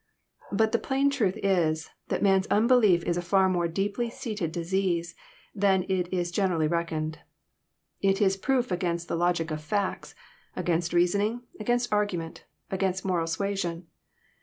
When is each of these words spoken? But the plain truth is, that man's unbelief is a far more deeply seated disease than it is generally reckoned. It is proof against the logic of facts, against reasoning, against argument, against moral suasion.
But 0.51 0.71
the 0.71 0.79
plain 0.79 1.11
truth 1.11 1.37
is, 1.43 1.91
that 2.07 2.23
man's 2.23 2.47
unbelief 2.47 3.03
is 3.03 3.17
a 3.17 3.21
far 3.21 3.47
more 3.47 3.67
deeply 3.67 4.09
seated 4.09 4.51
disease 4.51 5.13
than 5.53 5.83
it 5.87 6.11
is 6.11 6.31
generally 6.31 6.67
reckoned. 6.67 7.19
It 8.01 8.19
is 8.19 8.35
proof 8.35 8.71
against 8.71 9.07
the 9.07 9.15
logic 9.15 9.51
of 9.51 9.61
facts, 9.61 10.15
against 10.55 10.91
reasoning, 10.91 11.43
against 11.59 11.93
argument, 11.93 12.45
against 12.71 13.05
moral 13.05 13.27
suasion. 13.27 13.85